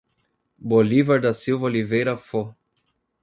Bolivar 0.57 1.21
da 1.21 1.31
Silva 1.31 1.65
Oliveira 1.65 2.17
Fo 2.17 2.55